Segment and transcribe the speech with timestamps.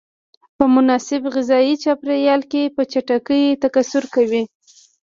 [0.57, 4.43] په مناسب غذایي چاپیریال کې په چټکۍ تکثر کوي.